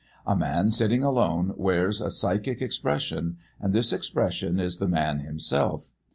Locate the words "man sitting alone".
0.35-1.53